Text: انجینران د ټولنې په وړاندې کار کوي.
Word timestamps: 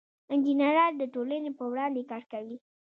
انجینران 0.33 0.91
د 0.97 1.03
ټولنې 1.13 1.51
په 1.57 1.63
وړاندې 1.71 2.07
کار 2.11 2.23
کوي. 2.31 2.57